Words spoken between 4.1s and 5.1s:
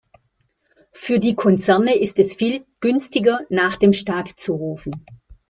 zu rufen.